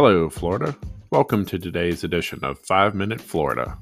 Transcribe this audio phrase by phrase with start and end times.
[0.00, 0.76] Hello, Florida.
[1.10, 3.76] Welcome to today's edition of 5 Minute Florida.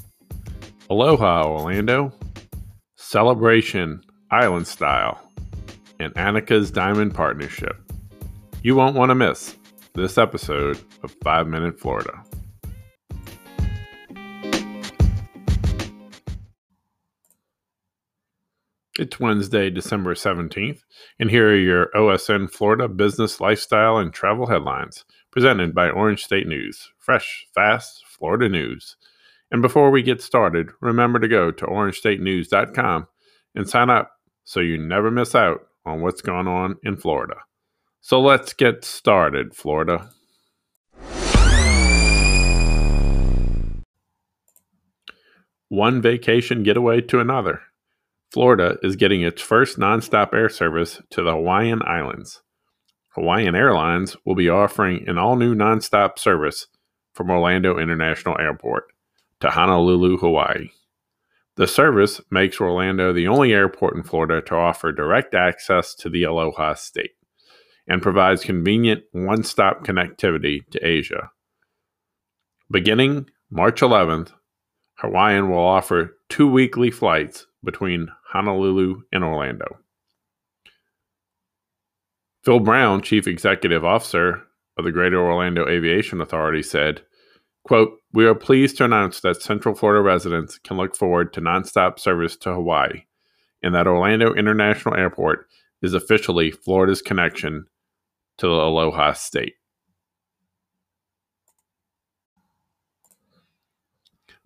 [0.88, 2.10] Aloha, Orlando.
[2.94, 4.00] Celebration,
[4.30, 5.20] Island Style,
[6.00, 7.76] and Annika's Diamond Partnership.
[8.62, 9.56] You won't want to miss
[9.92, 12.24] this episode of 5 Minute Florida.
[18.98, 20.80] It's Wednesday, December 17th,
[21.20, 26.46] and here are your OSN Florida business, lifestyle, and travel headlines presented by Orange State
[26.46, 26.88] News.
[26.96, 28.96] Fresh, fast, Florida news.
[29.50, 33.06] And before we get started, remember to go to orangestatenews.com
[33.54, 34.12] and sign up
[34.44, 37.36] so you never miss out on what's going on in Florida.
[38.00, 40.08] So let's get started, Florida.
[45.68, 47.60] One vacation getaway to another.
[48.36, 52.42] Florida is getting its first nonstop air service to the Hawaiian Islands.
[53.14, 56.66] Hawaiian Airlines will be offering an all new nonstop service
[57.14, 58.88] from Orlando International Airport
[59.40, 60.68] to Honolulu, Hawaii.
[61.54, 66.24] The service makes Orlando the only airport in Florida to offer direct access to the
[66.24, 67.12] Aloha state
[67.88, 71.30] and provides convenient one stop connectivity to Asia.
[72.70, 74.32] Beginning March 11th,
[74.96, 79.78] Hawaiian will offer two weekly flights between Honolulu and Orlando.
[82.44, 84.42] Phil Brown, Chief Executive Officer
[84.76, 87.02] of the Greater Orlando Aviation Authority, said,
[87.64, 91.98] quote, We are pleased to announce that Central Florida residents can look forward to nonstop
[91.98, 93.02] service to Hawaii
[93.62, 95.48] and that Orlando International Airport
[95.82, 97.66] is officially Florida's connection
[98.38, 99.54] to the Aloha State.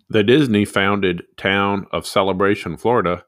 [0.09, 3.25] The Disney founded town of Celebration, Florida,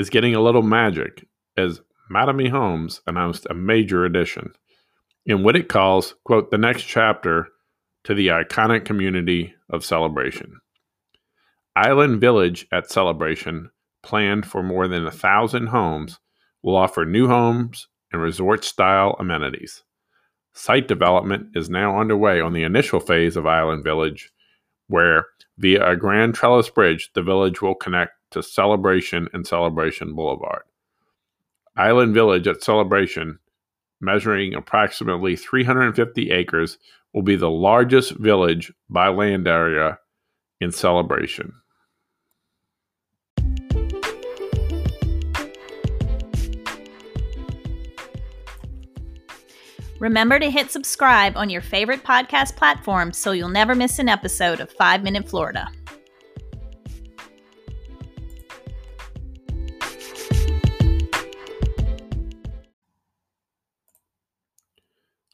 [0.00, 1.26] is getting a little magic
[1.58, 4.52] as Mattamy Homes announced a major addition
[5.26, 7.48] in what it calls, quote, the next chapter
[8.04, 10.58] to the iconic community of Celebration.
[11.76, 13.70] Island Village at Celebration,
[14.02, 16.18] planned for more than a thousand homes,
[16.62, 19.82] will offer new homes and resort style amenities.
[20.54, 24.30] Site development is now underway on the initial phase of Island Village,
[24.88, 25.26] where
[25.58, 30.62] via a grand trellis bridge, the village will connect to Celebration and Celebration Boulevard.
[31.76, 33.38] Island Village at Celebration,
[34.00, 36.78] measuring approximately 350 acres,
[37.12, 39.98] will be the largest village by land area
[40.60, 41.52] in Celebration.
[50.00, 54.60] Remember to hit subscribe on your favorite podcast platform so you'll never miss an episode
[54.60, 55.68] of 5 Minute Florida.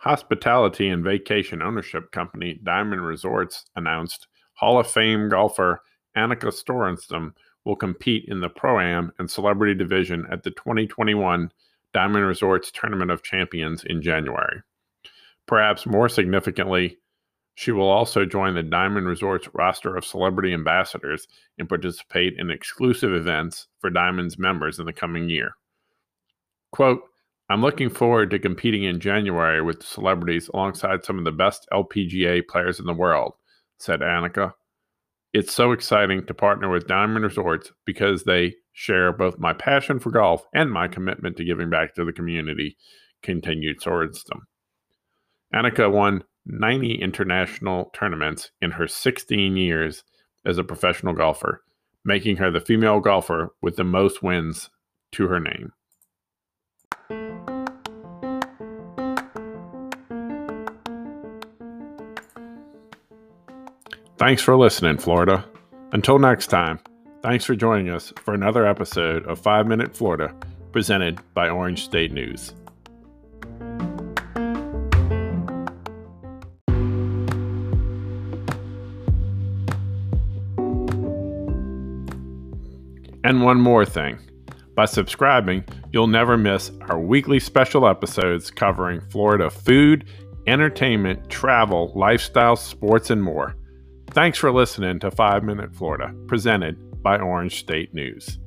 [0.07, 5.83] Hospitality and vacation ownership company Diamond Resorts announced Hall of Fame golfer
[6.17, 7.33] Annika Sorenstam
[7.65, 11.51] will compete in the Pro Am and Celebrity Division at the 2021
[11.93, 14.63] Diamond Resorts Tournament of Champions in January.
[15.49, 16.99] Perhaps more significantly,
[17.57, 21.27] she will also join the Diamond Resorts roster of celebrity ambassadors
[21.59, 25.57] and participate in exclusive events for Diamond's members in the coming year.
[26.71, 27.03] Quote,
[27.49, 32.47] I'm looking forward to competing in January with celebrities alongside some of the best LPGA
[32.49, 33.35] players in the world,
[33.79, 34.53] said Annika.
[35.33, 40.11] It's so exciting to partner with Diamond Resorts because they share both my passion for
[40.11, 42.77] golf and my commitment to giving back to the community,
[43.23, 44.41] continued Sorenstam.
[45.55, 50.03] Annika won 90 international tournaments in her 16 years
[50.45, 51.63] as a professional golfer,
[52.05, 54.69] making her the female golfer with the most wins
[55.13, 55.73] to her name.
[64.19, 65.45] Thanks for listening, Florida.
[65.93, 66.81] Until next time.
[67.23, 70.35] Thanks for joining us for another episode of 5 Minute Florida
[70.73, 72.55] presented by Orange State News.
[83.23, 84.19] And one more thing
[84.75, 85.63] by subscribing,
[85.93, 90.07] you'll never miss our weekly special episodes covering Florida food,
[90.47, 93.55] entertainment, travel, lifestyle, sports, and more.
[94.17, 98.39] Thanks for listening to 5 Minute Florida, presented by Orange State News.